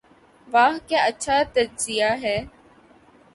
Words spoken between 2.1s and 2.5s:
ہے۔